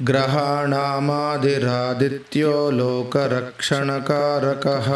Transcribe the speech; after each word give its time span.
ग्रहाणामादिरादित्यो 0.00 2.70
लोकरक्षणकारकः। 2.70 4.88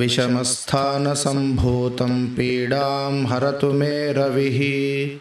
विषमस्थानसम्भूतं 0.00 2.26
पीडां 2.26 3.26
हरतु 3.26 3.72
मे 3.72 4.12
रविः। 4.12 5.20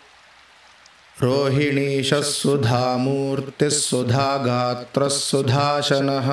रोहिणीशः 1.21 2.21
सुधामूर्तिः 2.21 3.69
सुधागात्रः 3.69 5.07
सुधाशनः 5.07 6.29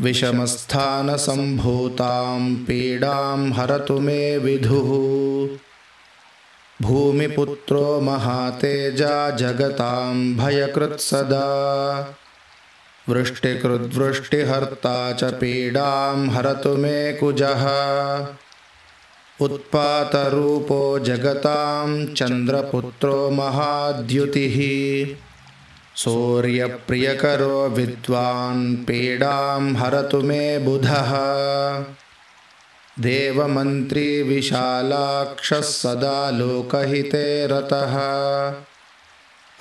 विषमस्थानसम्भूतां 0.00 2.54
पीडां 2.54 3.52
हरतु 3.52 4.00
मे 4.00 4.38
विधुः 4.38 5.69
भूमिपुत्रो 6.82 8.00
महातेजा 8.00 9.30
जगतां 9.30 10.36
भयकृत्सदा 10.36 11.46
वृष्टिकृद्वृष्टिहर्ता 13.08 15.12
च 15.12 15.24
पीडां 15.24 16.30
हरतु 16.30 16.76
मे 16.76 17.12
कुजः। 17.12 17.66
उत्पातरूपो 19.40 20.98
जगतां 20.98 22.06
चन्द्रपुत्रो 22.06 23.30
महाद्युतिः। 23.30 25.16
सूर्यप्रियकरो 25.96 27.68
विद्वान् 27.68 28.76
पीडां 28.76 29.76
हरतु 29.76 30.20
मे 30.20 30.58
बुधः 30.58 31.14
देवमन्त्री 33.00 34.22
विशालाक्षः 34.22 35.60
सदा 35.60 36.30
लोकहिते 36.30 37.46
रतः। 37.46 37.96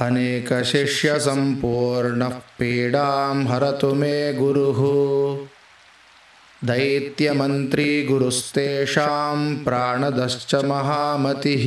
अनेकशिष्यसम्पूर्णः 0.06 2.28
पीडां 2.28 3.48
हरतु 3.48 3.94
मे 3.94 4.34
गुरुः। 4.34 4.78
दैत्यमन्त्री 6.68 8.04
गुरुस्तेषां 8.04 9.56
प्राणदश्च 9.56 10.56
महामतिः। 10.56 11.66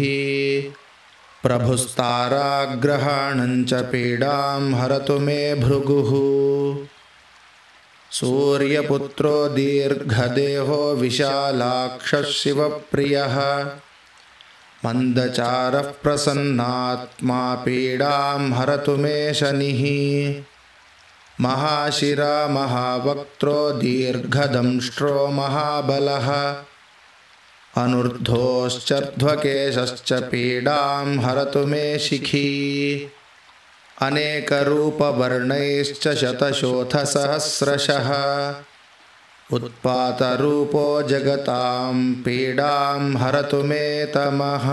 प्रभुस्ताराग्रहाणञ्च 1.42 3.74
पीडां 3.74 4.74
हरतु 4.74 5.12
मे 5.12 5.54
भृगुः 5.54 6.12
सूर्यपुत्रो 8.12 9.48
दीर्घदेहो 9.48 10.94
विशालाक्षः 10.94 12.22
शिवप्रियः 12.22 13.66
मन्दचारः 14.84 15.80
प्रसन्नात्मा 15.80 17.54
पीडां 17.54 18.52
हरतु 18.52 18.96
मे 18.96 19.34
शनिः। 19.34 20.42
महाशिरा 21.40 22.48
महावक्त्रो 22.48 23.70
दीर्घदंष्ट्रो 23.70 25.28
महाबलः। 25.28 26.56
अनुर्ध्वोश्चर्ध्वकेशश्च 27.84 30.12
पीडां 30.12 31.24
हरतु 31.24 31.66
मे 31.66 31.98
शिखी 31.98 33.10
अनेकरूपवर्णैश्च 34.00 36.08
शतशोथसहस्रशः। 36.08 38.12
उत्पातरूपो 39.52 41.02
जगतां 41.02 42.14
पीडां 42.14 43.16
हरतु 43.16 43.56
मे 43.56 44.06
तमः। 44.06 44.68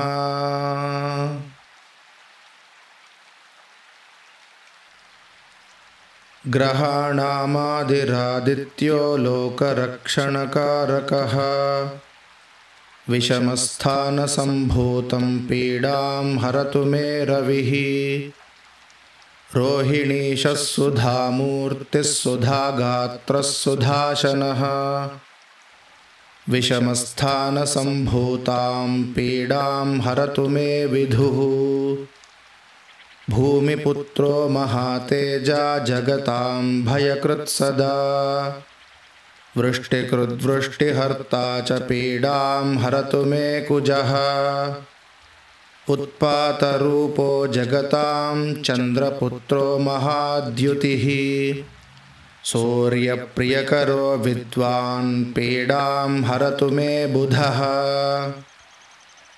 ग्रहाणामादिरादित्यो 6.47 9.17
लोकरक्षणकारकः। 9.17 11.39
विषमस्थानसम्भूतं 13.09 15.39
पीडां 15.39 16.39
हरतु 16.39 16.79
मे 16.79 17.25
रविः 17.25 18.31
रोहिणीशः 19.55 20.55
सुधामूर्तिः 20.55 22.01
सुधागात्रः 22.01 23.41
सुधाशनः। 23.41 24.61
विषमस्थानसम्भूतां 26.53 29.03
पीडां 29.03 30.01
हरतु 30.01 30.49
मे 30.49 30.85
विधुः। 30.85 32.05
भूमिपुत्रो 33.35 34.49
महातेजा 34.49 35.77
जगतां 35.77 36.85
भयकृत्सदा 36.85 37.95
वृष्टिकृद्वृष्टिहर्ता 39.57 41.61
च 41.61 41.71
पीडां 41.71 42.77
हरतु 42.77 43.17
मे 43.17 43.61
कुजः 43.61 44.11
उत्पातरूपो 45.89 47.47
जगतां 47.47 48.53
चन्द्रपुत्रो 48.53 49.79
महाद्युतिः। 49.79 51.63
सूर्यप्रियकरो 52.43 54.17
विद्वान् 54.17 55.25
पीडां 55.25 56.23
हरतु 56.23 56.69
मे 56.69 57.07
बुधः। 57.07 57.63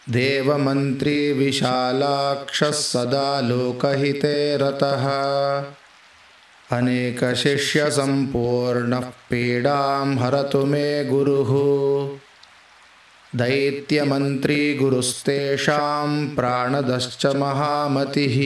देवमन्त्री 0.10 1.34
विशालाक्षः 1.34 2.72
सदा 2.72 3.42
लोकहिते 3.42 4.58
रतः। 4.58 5.08
अनेकशिष्यसम्पूर्णः 6.78 9.00
पीडां 9.00 10.20
हरतु 10.20 10.66
मे 10.66 11.06
गुरुः 11.06 11.50
दैत्यमन्त्री 13.36 14.74
गुरुस्तेषां 14.74 16.36
प्राणदश्च 16.36 17.26
महामतिः। 17.26 18.38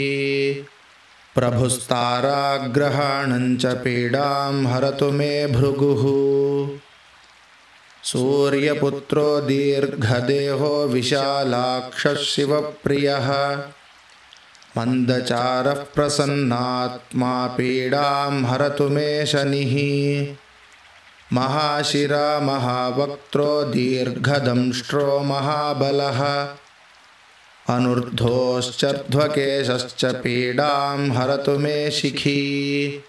प्रभुस्ताराग्रहाणञ्च 1.36 3.66
पीडां 3.66 4.66
हरतु 4.66 5.12
मे 5.12 5.48
भृगुः। 5.48 6.04
सूर्यपुत्रो 8.04 9.42
दीर्घदेहो 9.42 10.88
विशालाक्षः 10.88 12.16
शिवप्रियः 12.16 13.60
मन्दचारः 14.78 15.74
प्रसन्नात्मा 15.74 17.48
पीडां 17.48 18.46
हरतु 18.46 18.84
मे 18.84 19.26
शनिः 19.26 20.36
महाशिरा 21.34 22.40
महावक्त्रो 22.40 23.64
दीर्घदंष्ट्रो 23.64 25.20
महाबलः। 25.20 26.48
अनुर्ध्वोश्चर्ध्वकेशश्च 27.76 30.06
पीडां 30.06 31.12
हरतु 31.12 31.52
मे 31.52 31.92
शिखी। 31.92 33.04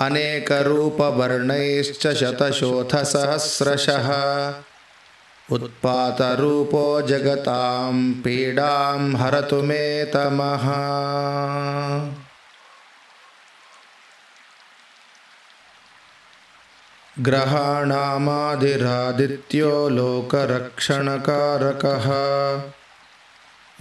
अनेकरूपवर्णैश्च 0.00 2.06
शतशोथसहस्रशः। 2.06 4.08
उत्पातरूपो 5.52 7.02
जगतां 7.02 8.12
पीडां 8.12 9.16
हरतु 9.16 9.62
मे 9.62 10.04
तमः 10.04 10.68
ग्रहाणामादिरादित्यो 17.20 19.88
लोकरक्षणकारकः। 19.88 22.06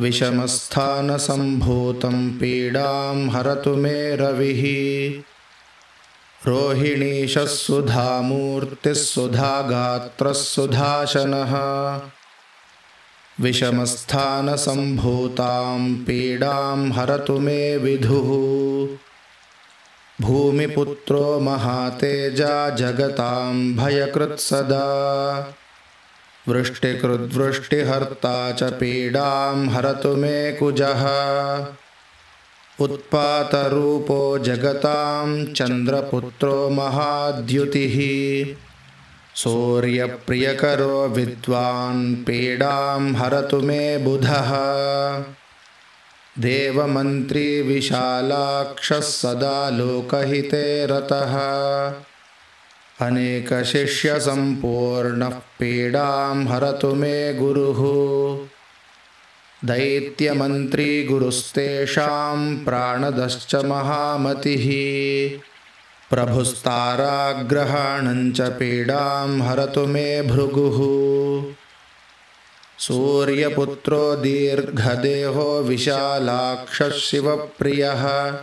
विषमस्थानसम्भूतं 0.04 2.30
पीडां 2.30 3.30
हरतु 3.30 3.70
मे 3.70 4.16
रविः। 4.16 5.24
रोहिणीशः 6.48 7.46
सुधामूर्तिः 7.46 8.94
सुधागात्रः 8.94 10.32
सुधाशनः 10.32 11.54
विषमस्थानसम्भूतां 13.44 15.96
पीडां 15.96 16.92
हरतु 16.92 17.40
मे 17.40 17.78
विधुः 17.78 18.98
भूमिपुत्रो 20.22 21.40
महातेजा 21.40 22.70
जगतां 22.70 23.76
भयकृत्सदा 23.76 24.86
वृष्टिकृद्वृष्टिहर्ता 26.48 28.52
च 28.52 28.64
पीडां 28.64 29.70
हरतु 29.70 30.16
मे 30.16 30.52
कुजः। 30.52 31.08
उत्पातरूपो 32.80 34.38
जगतां 34.38 35.46
चन्द्रपुत्रो 35.46 36.70
महाद्युतिः। 36.70 38.56
सूर्यप्रियकरो 39.36 41.08
विद्वान् 41.08 42.16
पीडां 42.16 43.16
हरतु 43.16 43.62
मे 43.62 43.98
बुधः 43.98 44.52
देवमन्त्री 46.40 47.62
विशालाक्षः 47.62 49.00
सदा 49.00 49.70
लोकहिते 49.70 50.86
रतः। 50.86 51.36
अनेकशिष्यसम्पूर्णः 53.06 55.30
पीडां 55.30 56.48
हरतु 56.48 56.96
मे 56.96 57.34
गुरुः। 57.34 57.78
दैत्यमन्त्री 59.68 61.04
गुरुस्तेषां 61.04 62.58
प्राणदश्च 62.58 63.56
महामतिः। 63.56 64.66
प्रभुस्ताराग्रहाणञ्च 66.16 68.42
पीडां 68.42 69.42
हरतु 69.42 69.86
मे 69.86 70.22
भृगुः 70.22 70.78
सूर्यपुत्रो 72.82 74.16
दीर्घदेहो 74.16 75.62
विशालाक्षः 75.62 76.90
शिवप्रियः 76.90 78.34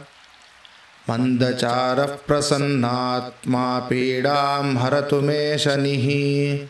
मन्दचारः 1.10 2.04
प्रसन्नात्मा 2.04 3.78
पीडां 3.78 4.76
हरतु 4.76 5.20
मे 5.20 5.58
शनिः। 5.58 6.68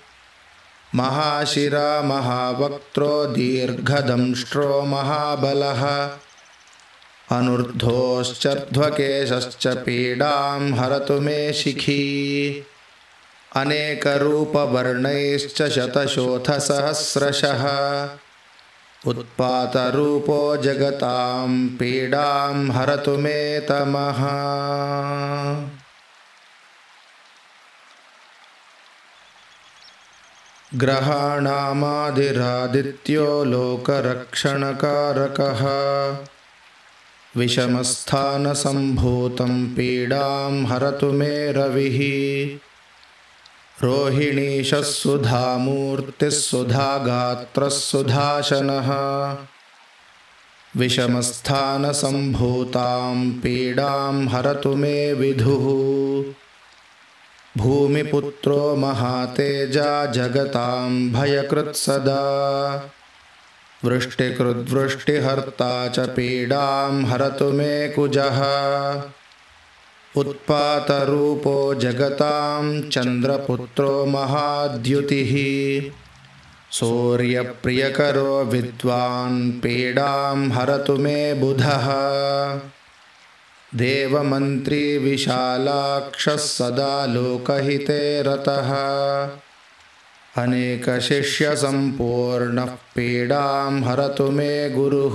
महाशिरा 0.94 2.02
महावक्त्रो 2.02 3.26
दीर्घदंष्ट्रो 3.26 4.82
महाबलः। 4.82 6.10
अनुर्ध्वोश्चर्ध्वकेशश्च 7.38 9.66
पीडां 9.66 10.78
हरतु 10.78 11.20
मे 11.20 11.52
शिखी 11.52 12.66
अनेकरूपवर्णैश्च 13.56 15.62
शतशोथसहस्रशः। 15.62 17.68
उत्पातरूपो 19.06 20.56
जगतां 20.56 21.68
पीडां 21.68 22.72
हरतु 22.72 23.10
मे 23.10 23.60
तमः। 23.60 24.24
ग्रहाणामादिरादित्यो 30.74 33.44
लोकरक्षणकारकः। 33.44 35.66
विषमस्थानसम्भूतं 37.36 39.66
पीडां 39.66 40.66
हरतु 40.66 41.06
मे 41.06 41.52
रविः 41.52 41.98
रोहिणीशः 43.82 44.82
सुधामूर्तिः 44.82 46.30
सुधागात्रः 46.30 47.68
सुधाशनः। 47.68 48.90
विषमस्थानसम्भूतां 50.76 53.30
पीडां 53.30 54.28
हरतु 54.28 54.76
मे 54.76 55.12
विधुः। 55.12 56.34
भूमिपुत्रो 57.62 58.76
महातेजा 58.76 60.06
जगतां 60.06 61.12
भयकृत्सदा 61.12 62.22
वृष्टिकृद्वृष्टिहर्ता 63.84 65.88
च 65.88 65.98
पीडां 65.98 67.06
हरतु 67.06 67.44
मे 67.44 67.88
कुजः 67.88 68.38
उत्पातरूपो 70.16 71.74
जगतां 71.74 72.82
चन्द्रपुत्रो 72.82 74.06
महाद्युतिः। 74.06 75.92
सूर्यप्रियकरो 76.70 78.44
विद्वान् 78.44 79.52
पीडां 79.52 80.50
हरतु 80.50 80.96
मे 80.96 81.34
बुधः। 81.34 81.88
देवमन्त्री 83.74 84.98
विशालाक्षः 84.98 86.36
सदा 86.36 87.06
लोकहिते 87.06 88.22
रतः। 88.22 88.70
अनेकशिष्यसम्पूर्णः 90.42 92.64
पीडां 92.64 93.84
हरतु 93.84 94.30
मे 94.30 94.70
गुरुः 94.70 95.14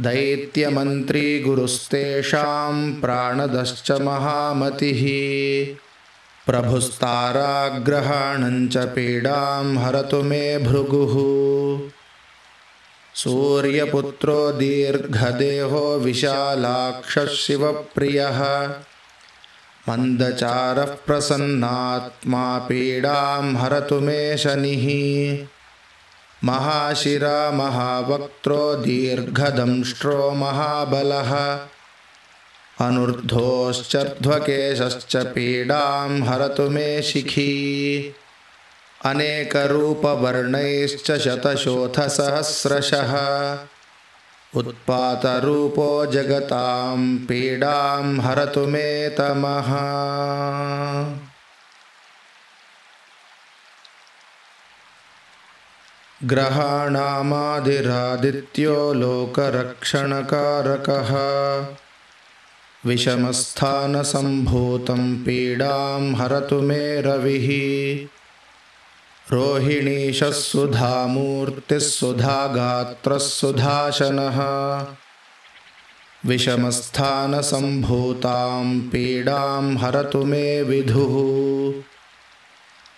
दैत्यमन्त्री 0.00 1.40
गुरुस्तेषां 1.40 3.00
प्राणदश्च 3.00 3.90
महामतिः। 3.90 5.02
प्रभुस्ताराग्रहाणञ्च 6.46 8.76
पीडां 8.76 9.78
हरतु 9.78 10.22
मे 10.22 10.58
भृगुः। 10.58 11.14
सूर्यपुत्रो 13.14 14.52
दीर्घदेहो 14.52 15.98
विशालाक्षः 15.98 17.26
शिवप्रियः 17.26 18.70
मन्दचारः 19.88 20.84
प्रसन्नात्मा 20.84 22.58
पीडां 22.58 23.56
हरतु 23.56 24.00
मे 24.00 24.38
शनिः 24.38 25.46
महाशिरा 26.44 27.50
महावक्त्रो 27.50 28.74
दीर्घदंष्ट्रो 28.74 30.30
महाबलः। 30.30 31.58
अनुर्ध्वोश्चर्ध्वकेशश्च 32.86 35.16
पीडां 35.16 36.22
हरतु 36.22 36.62
मे 36.62 37.02
शिखी। 37.02 38.14
अनेकरूपवर्णैश्च 39.04 41.12
शतशोथसहस्रशः। 41.12 43.16
उत्पातरूपो 44.56 46.06
जगतां 46.06 47.16
पीडां 47.16 48.20
हरतु 48.20 48.60
मे 48.60 49.08
तमः 49.08 49.68
ग्रहाणामादिरादित्यो 56.24 58.92
लोकरक्षणकारकः। 58.92 61.16
विषमस्थानसम्भूतं 62.86 65.16
पीडां 65.16 66.14
हरतु 66.14 66.60
मे 66.60 67.00
रविः। 67.00 68.08
रोहिणीशः 69.32 70.30
सुधामूर्तिः 70.30 71.78
सुधागात्रः 71.78 73.18
सुधाशनः 73.18 74.40
विषमस्थानसम्भूतां 76.26 78.80
पीडां 78.80 79.76
हरतु 79.76 80.24
मे 80.24 80.62
विधुः 80.62 81.82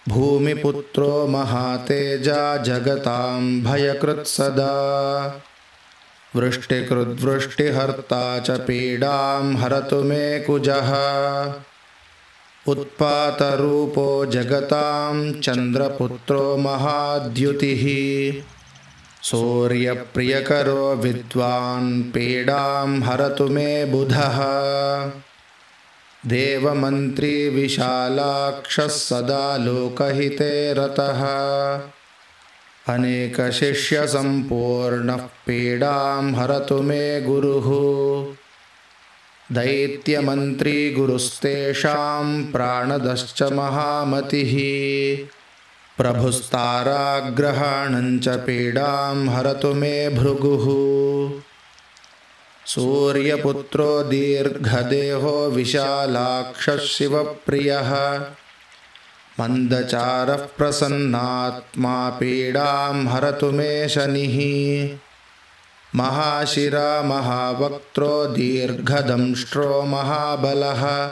भूमिपुत्रो 0.09 1.27
महातेजा 1.27 2.57
जगतां 2.57 3.63
भयकृत्सदा 3.63 4.73
वृष्टिकृद्वृष्टिहर्ता 6.37 8.39
च 8.39 8.51
पीडां 8.51 9.57
हरतु 9.57 9.97
मे 9.97 10.41
कुजः। 10.41 10.93
उत्पातरूपो 12.69 14.27
जगतां 14.27 15.33
चन्द्रपुत्रो 15.33 16.57
महाद्युतिः। 16.57 18.43
सूर्यप्रियकरो 19.23 20.95
विद्वान् 20.95 22.03
पीडां 22.03 23.03
हरतु 23.03 23.45
मे 23.45 23.85
बुधः 23.85 24.39
देवमन्त्री 26.27 27.49
विशालाक्षः 27.49 28.87
सदा 28.87 29.57
लोकहिते 29.57 30.73
रतः। 30.73 31.25
अनेकशिष्यसम्पूर्णः 32.95 35.17
पीडां 35.17 36.35
हरतु 36.35 36.83
मे 36.83 37.21
गुरुः। 37.21 37.67
दैत्यमन्त्री 39.53 40.95
गुरुस्तेषां 40.95 42.45
प्राणदश्च 42.45 43.43
महामतिः। 43.43 44.55
प्रभुस्ताराग्रहाणञ्च 45.99 48.29
पीडां 48.29 49.29
हरतु 49.29 49.75
मे 49.75 50.09
भृगुः 50.09 50.67
सूर्यपुत्रो 52.71 54.03
दीर्घदेहो 54.03 55.51
विशालाक्षः 55.51 56.77
शिवप्रियः 56.77 58.21
मन्दचारः 59.41 60.37
प्रसन्नात्मा 60.37 62.09
पीडां 62.09 63.09
हरतु 63.09 63.51
मे 63.51 63.89
शनिः। 63.89 64.99
महाशिरा 65.99 67.03
महावक्त्रो 67.03 68.27
दीर्घदंष्ट्रो 68.27 69.83
महाबलः। 69.83 71.11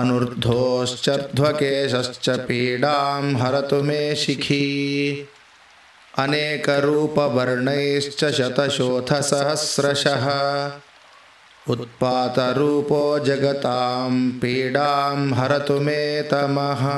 अनुर्ध्वोश्चर्ध्वकेशश्च 0.00 2.30
पीडां 2.30 3.40
हरतु 3.40 3.76
मे 3.76 4.16
शिखी 4.16 5.28
अनेकरूपवर्णैश्च 6.18 8.24
शतशोथसहस्रशः। 8.24 10.28
उत्पातरूपो 11.68 13.18
जगतां 13.18 14.30
पीडां 14.30 15.34
हरतु 15.34 15.80
मे 15.80 16.22
तमः। 16.22 16.88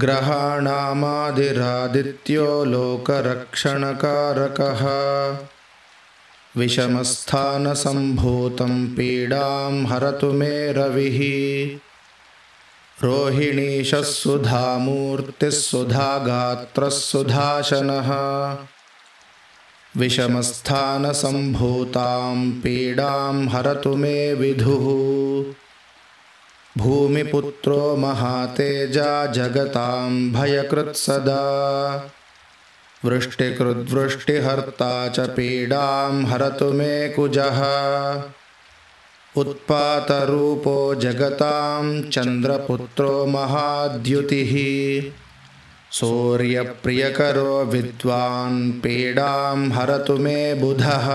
ग्रहाणामादिरादित्यो 0.00 2.64
लोकरक्षणकारकः। 2.64 4.86
विषमस्थानसम्भूतं 6.56 8.86
पीडां 8.86 9.86
हरतु 9.86 10.26
मे 10.26 10.72
रविः 10.72 11.89
रोहिणीशः 13.02 14.02
सुधामूर्तिः 14.02 15.50
सुधागात्रः 15.50 16.88
सुधाशनः। 16.88 18.10
विषमस्थानसम्भूतां 20.00 22.50
पीडां 22.50 23.48
हरतु 23.48 23.96
मे 23.96 24.34
विधुः। 24.34 25.54
भूमिपुत्रो 26.78 27.96
महातेजा 27.96 29.26
जगतां 29.26 30.32
भयकृत्सदा 30.32 31.40
वृष्टिकृद्वृष्टिहर्ता 33.04 35.08
च 35.08 35.20
पीडां 35.20 36.26
हरतु 36.26 36.64
मे 36.64 37.08
कुजः 37.08 37.58
उत्पातरूपो 39.36 40.94
जगतां 40.94 42.02
चन्द्रपुत्रो 42.02 43.26
महाद्युतिः। 43.26 44.52
सूर्यप्रियकरो 45.90 47.64
विद्वान् 47.64 48.72
पीडां 48.72 49.72
हरतु 49.72 50.18
मे 50.18 50.54
बुधः। 50.54 51.10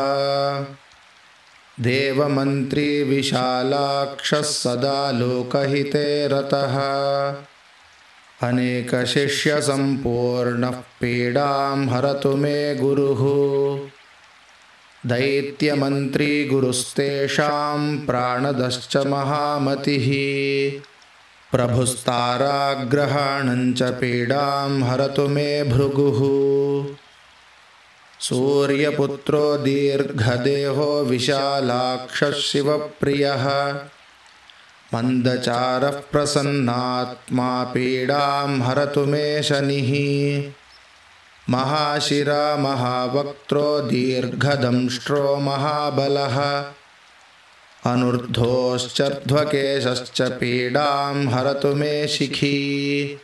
देवमन्त्री 1.80 3.04
विशालाक्षः 3.04 4.42
सदा 4.42 5.12
लोकहिते 5.12 6.28
रतः। 6.28 6.76
अनेकशिष्यसम्पूर्णः 8.48 10.70
पीडां 10.70 11.90
हरतु 11.90 12.30
मे 12.30 12.76
गुरुः 12.76 13.22
दैत्यमन्त्री 15.06 16.46
गुरुस्तेषां 16.46 17.98
प्राणदश्च 17.98 18.98
महामतिः। 18.98 20.08
प्रभुस्ताराग्रहाणञ्च 21.52 23.84
पीडां 23.84 24.84
हरतु 24.84 25.28
मे 25.28 25.64
भृगुः। 25.64 26.20
सूर्यपुत्रो 28.20 29.58
दीर्घदेहो 29.58 31.04
विशालाक्षः 31.04 32.32
शिवप्रियः 32.32 33.80
मन्दचारः 34.94 35.90
प्रसन्नात्मा 35.90 37.64
पीडां 37.64 38.62
हरतु 38.62 39.06
मे 39.06 39.44
शनिः 39.44 40.52
महाशिरा 41.50 42.58
महावक्त्रो 42.58 43.82
दीर्घदंष्ट्रो 43.82 45.36
महाबलः। 45.36 46.66
अनुर्ध्वोश्चर्ध्वकेशश्च 47.92 50.22
पीडां 50.22 51.34
हरतु 51.34 51.68
मे 51.68 52.08
शिखी। 52.08 53.20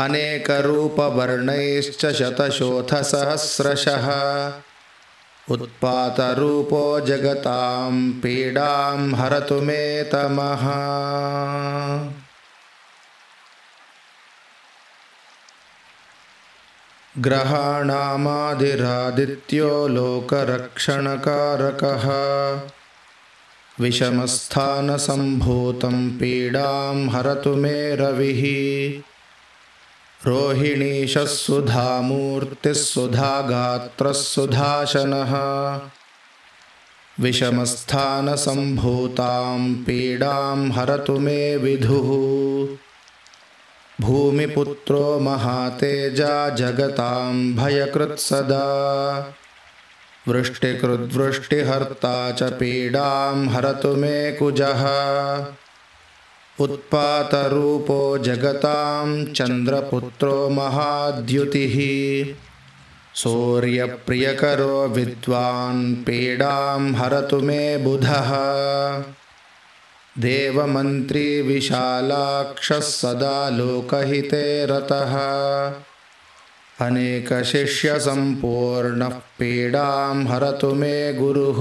अनेकरूपवर्णैश्च 0.00 2.06
शतशोथसहस्रशः। 2.06 4.12
उत्पातरूपो 5.50 7.00
जगतां 7.00 8.12
पीडां 8.12 9.14
हरतु 9.14 9.54
मे 9.54 10.02
तमः 10.02 10.64
ग्रहाणामादिरादित्यो 17.18 19.88
लोकरक्षणकारकः। 19.88 22.10
विषमस्थानसम्भूतं 23.80 26.10
पीडां 26.10 27.10
हरतु 27.10 27.50
मे 27.50 27.96
रविः। 27.96 29.02
रोहिणीशः 30.26 31.26
सुधामूर्तिः 31.26 32.72
सुधागात्रः 32.72 34.12
सुधाशनः 34.12 35.34
विषमस्थानसम्भूतां 37.20 39.74
पीडां 39.74 40.72
हरतु 40.72 41.12
मे 41.12 41.56
विधुः 41.56 42.34
भूमिपुत्रो 44.00 45.20
महातेजा 45.20 46.48
जगतां 46.48 47.56
भयकृत्सदा 47.56 48.64
वृष्टिकृद्वृष्टिहर्ता 50.28 52.32
च 52.32 52.42
पीडां 52.42 53.48
हरतु 53.48 53.88
मे 53.88 54.32
कुजः। 54.32 54.84
उत्पातरूपो 56.60 58.18
जगतां 58.18 59.32
चन्द्रपुत्रो 59.32 60.48
महाद्युतिः। 60.48 62.34
सूर्यप्रियकरो 63.14 64.88
विद्वान् 64.88 65.94
पीडां 65.94 66.94
हरतु 66.94 67.40
मे 67.40 67.76
बुधः 67.76 68.30
देवमन्त्री 70.18 71.42
विशालाक्षः 71.42 72.80
सदा 72.80 73.48
लोकहिते 73.48 74.66
रतः। 74.66 75.16
अनेकशिष्यसम्पूर्णः 76.86 79.08
पीडां 79.08 80.26
हरतु 80.26 80.74
मे 80.74 81.12
गुरुः। 81.12 81.60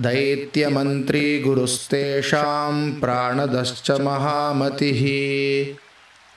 दैत्यमन्त्री 0.00 1.38
गुरुस्तेषां 1.38 2.92
प्राणदश्च 2.92 3.90
महामतिः। 3.90 5.02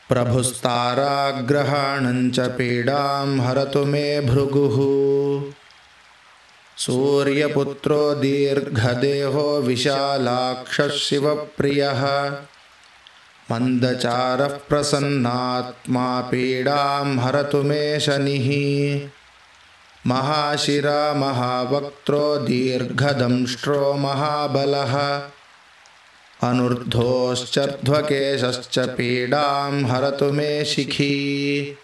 प्रभुस्ताराग्रहाणञ्च 0.10 2.40
पीडां 2.40 3.40
हरतु 3.40 3.86
मे 3.86 4.22
भृगुः 4.22 4.78
सूर्यपुत्रो 6.77 8.13
दीर्घदेहो 8.13 9.62
विशालाक्षः 9.62 10.88
शिवप्रियः 10.88 12.36
मन्दचारः 13.51 14.48
प्रसन्नात्मा 14.48 16.22
पीडां 16.22 17.20
हरतु 17.20 17.63
मे 17.63 18.00
शनिः। 18.00 19.10
महाशिरा 20.08 21.13
महावक्त्रो 21.13 22.38
दीर्घदंष्ट्रो 22.38 23.94
महाबलः। 23.94 25.22
अनुर्ध्वोश्चर्ध्वकेशश्च 26.50 28.80
पीडां 28.80 29.86
हरतु 29.86 30.25
मे 30.25 30.65
शिखी 30.65 31.77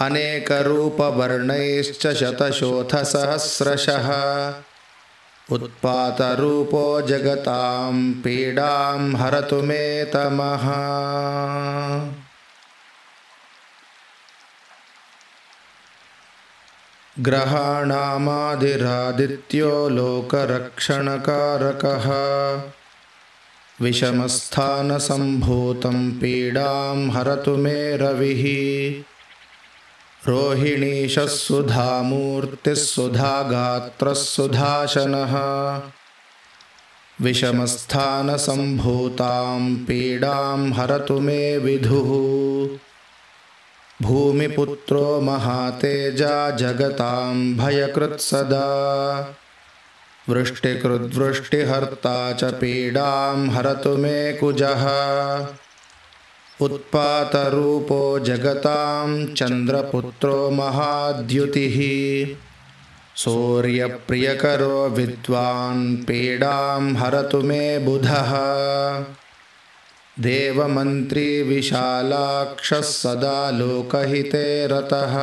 अनेकरूपवर्णैश्च 0.00 2.06
शतशोथसहस्रशः। 2.06 4.12
उत्पातरूपो 5.52 7.00
जगतां 7.00 8.12
पीडां 8.12 9.16
हरतु 9.16 9.56
मे 9.56 10.04
तमः। 10.04 10.64
ग्रहाणामादिरादित्यो 17.24 19.88
लोकरक्षणकारकः। 19.88 22.04
विषमस्थानसम्भूतं 23.84 26.10
पीडां 26.10 27.10
हरतु 27.10 27.50
मे 27.50 27.96
रविः 27.96 29.15
रोहिणीशः 30.28 31.26
सुधामूर्तिः 31.26 32.74
सुधागात्रः 32.74 34.12
सुधाशनः 34.12 35.34
विषमस्थानसम्भूतां 37.24 39.84
पीडां 39.84 40.72
हरतु 40.72 41.20
मे 41.20 41.58
विधुः। 41.58 42.78
भूमिपुत्रो 44.02 45.20
महातेजा 45.20 46.50
जगतां 46.50 47.56
भयकृत्सदा 47.56 48.66
वृष्टिकृद्वृष्टिहर्ता 50.28 52.32
च 52.32 52.44
पीडां 52.44 53.50
हरतु 53.50 53.96
मे 53.96 54.32
कुजः 54.32 54.86
उत्पातरूपो 56.60 58.18
जगतां 58.18 59.26
चन्द्रपुत्रो 59.26 60.50
महाद्युतिः। 60.50 61.78
सूर्यप्रियकरो 63.16 64.88
विद्वान् 64.88 65.96
पीडां 65.96 66.96
हरतु 66.96 67.40
मे 67.40 67.78
बुधः। 67.78 68.34
देवमन्त्री 70.20 71.42
विशालाक्षः 71.42 72.80
सदा 72.80 73.50
लोकहिते 73.50 74.66
रतः। 74.66 75.16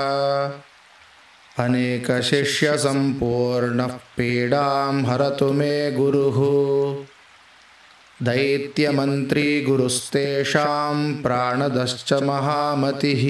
अनेकशिष्यसम्पूर्णः 1.64 3.88
पीडां 3.88 5.06
हरतु 5.06 5.46
मे 5.46 5.92
गुरुः 5.92 6.38
दैत्यमन्त्री 8.22 9.62
गुरुस्तेषां 9.62 11.22
प्राणदश्च 11.22 12.14
महामतिः। 12.14 13.24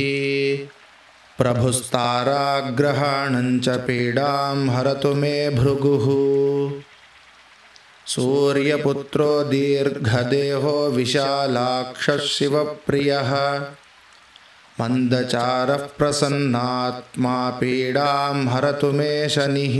प्रभुस्ताराग्रहाणञ्च 1.38 3.70
पीडां 3.70 4.70
हरतु 4.70 5.14
मे 5.14 5.50
भृगुः। 5.50 6.08
सूर्यपुत्रो 8.08 9.44
दीर्घदेहो 9.44 10.90
विशालाक्षः 10.90 12.18
शिवप्रियः 12.18 13.62
मन्दचारः 14.82 15.76
प्रसन्नात्मा 15.76 17.50
पीडां 17.50 18.48
हरतु 18.48 18.92
मे 18.92 19.30
शनिः 19.30 19.78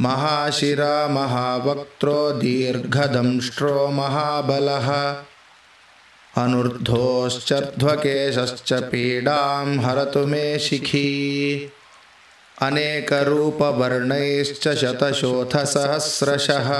महाशिरा 0.00 1.08
महावक्त्रो 1.08 2.30
दीर्घदंष्ट्रो 2.30 3.88
महाबलः। 3.88 5.16
अनुर्ध्वोश्चर्ध्वकेशश्च 6.44 8.72
पीडां 8.72 9.78
हरतु 9.78 10.26
मे 10.26 10.58
शिखी। 10.58 11.72
अनेकरूपवर्णैश्च 12.62 14.68
शतशोथसहस्रशः। 14.68 16.70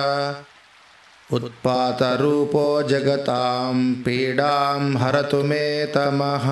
उत्पातरूपो 1.32 2.82
जगतां 2.82 3.94
पीडां 3.94 4.98
हरतु 4.98 5.36
मे 5.36 5.86
तमः 5.86 6.44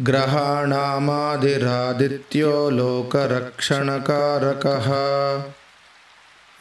ग्रहाणामादिरादित्यो 0.00 2.70
लोकरक्षणकारकः। 2.70 4.86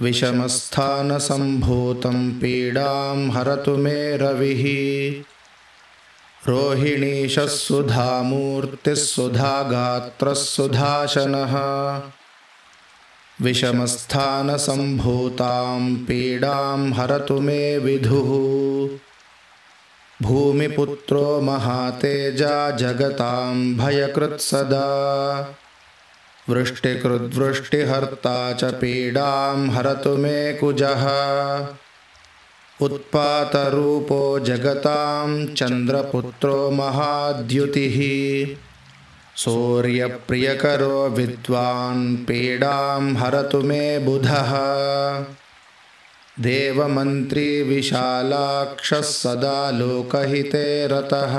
विषमस्थानसम्भूतं 0.01 2.31
पीडां 2.31 3.31
हरतु 3.31 3.77
मे 3.77 4.17
रविः। 4.17 5.23
रोहिणीशः 6.47 7.47
सुधामूर्तिः 7.47 8.93
सुधागात्रः 8.93 10.33
सुधाशनः 10.33 11.57
विषमस्थानसम्भूतां 13.41 15.95
पीडां 15.95 16.93
हरतु 16.93 17.41
मे 17.41 17.77
विधुः 17.77 19.06
भूमिपुत्रो 20.21 21.41
महातेजा 21.41 22.71
जगतां 22.71 23.77
भयकृत्सदा 23.77 24.85
वृष्टिकृद्वृष्टिहर्ता 26.49 28.53
च 28.53 28.63
पीडां 28.63 29.69
हरतु 29.69 30.17
मे 30.17 30.53
कुजः। 30.53 31.07
उत्पातरूपो 32.81 34.39
जगतां 34.39 35.47
चन्द्रपुत्रो 35.47 36.71
महाद्युतिः। 36.71 38.57
सूर्यप्रियकरो 39.35 41.09
विद्वान् 41.09 42.17
पीडां 42.17 43.15
हरतु 43.15 43.59
मे 43.59 43.99
बुधः 43.99 44.53
देवमन्त्री 46.39 47.63
विशालाक्षः 47.63 49.01
सदा 49.01 49.71
लोकहिते 49.71 50.87
रतः। 50.87 51.37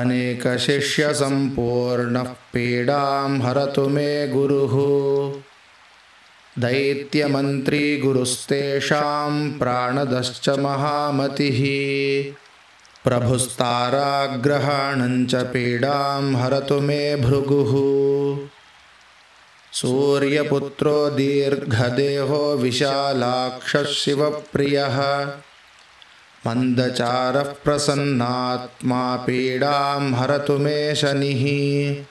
अनेकशिष्यसम्पूर्णः 0.00 2.22
पीडां 2.22 3.42
हरतु 3.42 3.88
मे 3.88 4.28
गुरुः। 4.28 4.74
दैत्यमन्त्री 6.58 7.96
गुरुस्तेषां 7.96 9.58
प्राणदश्च 9.58 10.48
महामतिः। 10.48 11.60
प्रभुस्ताराग्रहाणञ्च 13.04 15.34
पीडां 15.34 16.36
हरतु 16.36 16.74
मे 16.74 17.16
भृगुः 17.16 17.72
सूर्यपुत्रो 19.72 21.10
दीर्घदेहो 21.10 22.56
विशालाक्षः 22.56 23.82
शिवप्रियः 23.82 25.28
मन्दचारः 26.46 27.42
प्रसन्नात्मा 27.42 29.16
पीडां 29.16 30.14
हरतु 30.14 30.58
मे 30.58 30.94
शनिः। 30.94 32.04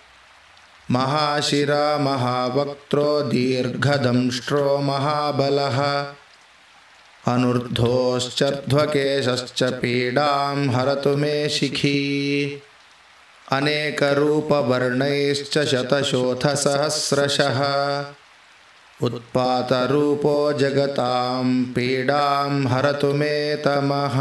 महाशिरा 0.92 1.98
महावक्त्रो 1.98 3.22
दीर्घदंष्ट्रो 3.22 4.78
महाबलः। 4.78 6.06
अनुर्ध्वोश्चर्ध्वकेशश्च 7.34 9.64
पीडां 9.64 10.70
हरतु 10.70 11.10
मे 11.10 11.50
शिखी 11.50 12.62
अनेकरूपवर्णैश्च 13.52 15.58
शतशोथसहस्रशः। 15.58 17.60
उत्पातरूपो 19.04 20.54
जगतां 20.54 21.64
पीडां 21.64 22.68
हरतु 22.68 23.08
मे 23.08 23.56
तमः। 23.56 24.16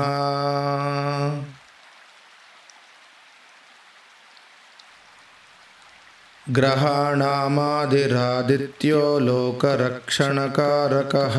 ग्रहाणामादिरादित्यो 6.55 9.19
लोकरक्षणकारकः। 9.19 11.39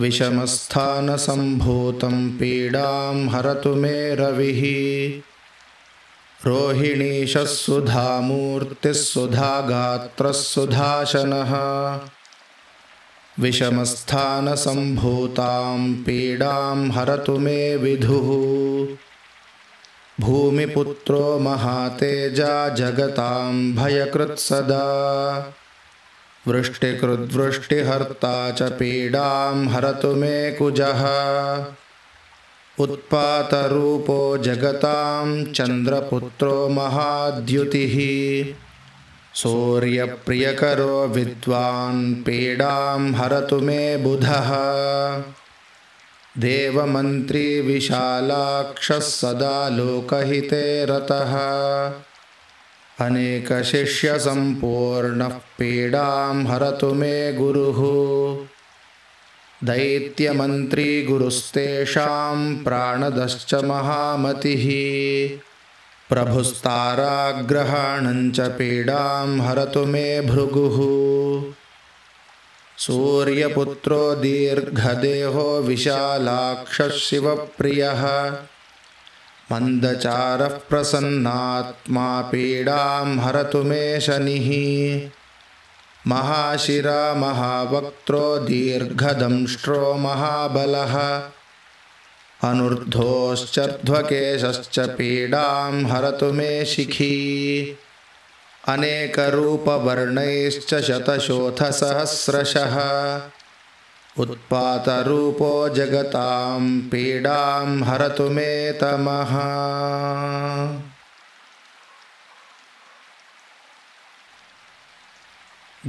विषमस्थानसम्भूतं 0.00 2.30
पीडां 2.30 3.28
हरतु 3.28 3.68
मे 3.68 4.14
रविः 4.14 4.62
रोहिणीशः 6.46 7.44
सुधामूर्तिः 7.44 8.92
सुधागात्रः 8.92 10.32
सुधाशनः 10.32 11.52
विषमस्थानसम्भूतां 13.42 15.94
पीडां 15.94 16.90
हरतु 16.90 17.38
मे 17.38 17.76
विधुः। 17.76 18.96
भूमिपुत्रो 20.20 21.38
महातेजा 21.38 22.68
जगतां 22.68 23.74
भयकृत्सदा 23.74 24.84
वृष्टिकृद्वृष्टिहर्ता 26.48 28.50
च 28.50 28.62
पीडां 28.62 29.68
हरतु 29.68 30.14
मे 30.14 30.52
कुजः 30.52 31.04
उत्पातरूपो 32.80 34.38
जगतां 34.38 35.44
चन्द्रपुत्रो 35.44 36.68
महाद्युतिः। 36.68 38.54
सूर्यप्रियकरो 39.34 41.06
विद्वान् 41.06 42.14
पीडां 42.14 43.14
हरतु 43.14 43.60
मे 43.60 43.96
बुधः। 43.96 44.52
देवमन्त्री 46.38 47.60
विशालाक्षः 47.60 48.98
सदा 48.98 49.68
लोकहिते 49.68 50.84
रतः। 50.84 51.34
अनेकशिष्यसम्पूर्णः 53.06 55.28
पीडां 55.28 56.46
हरतु 56.46 56.94
मे 56.94 57.32
गुरुः 57.32 57.80
दैत्यमन्त्री 59.64 61.02
गुरुस्तेषां 61.02 62.64
प्राणदश्च 62.64 63.54
महामतिः। 63.54 64.64
प्रभुस्ताराग्रहाणञ्च 66.08 68.40
पीडां 68.40 69.40
हरतु 69.40 69.86
मे 69.86 70.20
भृगुः। 70.20 71.52
सूर्यपुत्रो 72.78 74.14
दीर्घदेहो 74.14 75.62
विशालाक्षः 75.62 76.88
शिवप्रियः 76.88 78.36
मन्दचारः 79.52 80.48
प्रसन्नात्मा 80.48 82.20
पीडां 82.20 83.18
हरतु 83.18 83.62
मे 83.62 84.00
शनिः 84.00 85.10
महाशिरा 86.08 87.14
महावक्त्रो 87.14 88.38
दीर्घदंष्ट्रो 88.38 89.94
महाबलः। 89.94 91.22
अनुर्ध्वोश्चर्ध्वकेशश्च 92.50 94.78
पीडां 94.78 95.90
हरतु 95.90 96.32
मे 96.32 96.64
शिखी। 96.64 97.78
अनेकरूपवर्णैश्च 98.68 100.74
शतशोथसहस्रशः। 100.74 102.76
उत्पातरूपो 104.18 105.68
जगतां 105.68 106.80
पीडां 106.80 107.84
हरतु 107.84 108.22
मे 108.22 108.72
तमः 108.72 109.36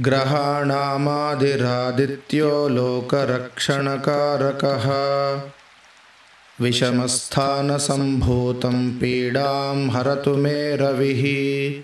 ग्रहाणामादिरादित्यो 0.00 2.68
लोकरक्षणकारकः। 2.68 4.90
विषमस्थानसम्भूतं 6.64 8.90
पीडां 8.90 9.90
हरतु 9.90 10.30
मे 10.30 10.76
रविः। 10.76 11.82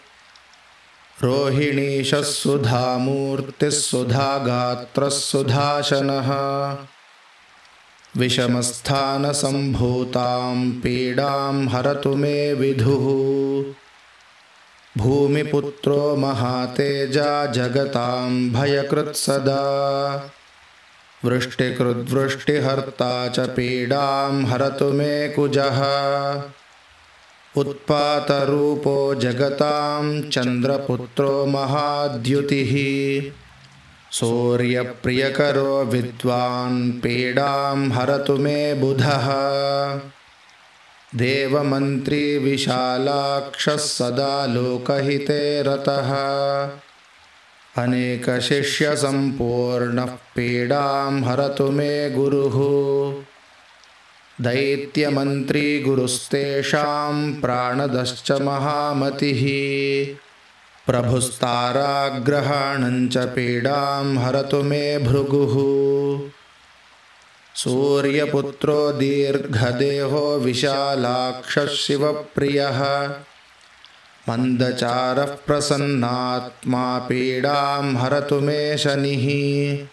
रोहिणीशः 1.22 2.22
सुधामूर्तिः 2.22 3.70
सुधागात्रः 3.70 5.08
सुधाशनः 5.08 6.30
विषमस्थानसम्भूतां 8.16 10.70
पीडां 10.70 11.68
हरतु 11.68 12.16
मे 12.16 12.54
विधुः 12.54 13.83
भूमिपुत्रो 14.98 16.16
महातेजा 16.16 17.46
जगतां 17.46 18.52
भयकृत्सदा 18.52 19.60
वृष्टिकृद्वृष्टिहर्ता 21.24 23.28
च 23.28 23.40
पीडां 23.40 24.46
हरतु 24.46 24.84
मे 24.84 25.28
कुजः। 25.28 25.82
उत्पातरूपो 27.56 29.14
जगतां 29.14 30.22
चन्द्रपुत्रो 30.22 31.46
महाद्युतिः। 31.46 33.32
सूर्यप्रियकरो 34.12 35.84
विद्वान् 35.84 36.92
पीडां 36.92 37.92
हरतु 37.92 38.36
मे 38.36 38.74
बुधः 38.74 39.28
देवमन्त्री 41.16 42.38
विशालाक्षः 42.38 43.76
सदा 43.76 44.46
लोकहिते 44.46 45.62
रतः। 45.62 46.10
अनेकशिष्यसम्पूर्णः 47.82 50.04
पीडां 50.04 51.24
हरतु 51.24 51.70
मे 51.70 52.10
गुरुः। 52.10 52.56
दैत्यमन्त्री 54.40 55.80
गुरुस्तेषां 55.80 57.40
प्राणदश्च 57.40 58.32
महामतिः। 58.32 59.42
प्रभुस्ताराग्रहाणञ्च 60.86 63.16
पीडां 63.16 64.18
हरतु 64.18 64.56
मे 64.56 64.98
भृगुः 64.98 65.54
सूर्यपुत्रो 67.56 68.92
दीर्घदेहो 68.92 70.38
विशालाक्षः 70.38 71.66
शिवप्रियः 71.66 73.10
मन्दचारः 74.28 75.24
प्रसन्नात्मा 75.24 76.98
पीडां 76.98 77.96
हरतु 77.96 78.40
मे 78.40 78.78
शनिः। 78.78 79.86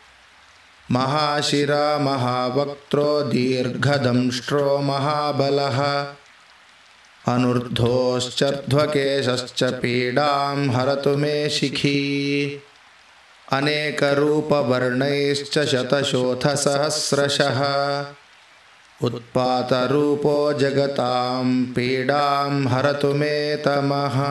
महाशिरा 0.92 1.98
महावक्त्रो 1.98 3.22
दीर्घदंष्ट्रो 3.22 4.78
महाबलः। 4.78 6.06
अनुर्ध्वोश्चर्ध्वकेशश्च 7.28 9.64
पीडां 9.64 10.70
हरतु 10.70 11.10
मे 11.10 11.50
शिखी 11.50 12.60
अनेकरूपवर्णैश्च 13.52 15.60
शतशोथसहस्रशः। 15.60 17.62
उत्पातरूपो 19.04 20.54
जगतां 20.54 21.74
पीडां 21.74 22.68
हरतु 22.68 23.14
मे 23.14 23.56
तमः 23.56 24.22